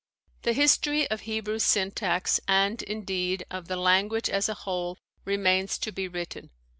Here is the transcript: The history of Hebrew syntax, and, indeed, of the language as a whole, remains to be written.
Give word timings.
The 0.41 0.53
history 0.53 1.07
of 1.11 1.21
Hebrew 1.21 1.59
syntax, 1.59 2.39
and, 2.47 2.81
indeed, 2.81 3.45
of 3.51 3.67
the 3.67 3.75
language 3.77 4.31
as 4.31 4.49
a 4.49 4.55
whole, 4.55 4.97
remains 5.25 5.77
to 5.77 5.91
be 5.91 6.07
written. 6.07 6.49